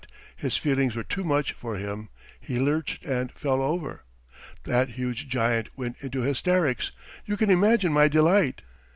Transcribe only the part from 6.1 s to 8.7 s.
hysterics, you can imagine my delight!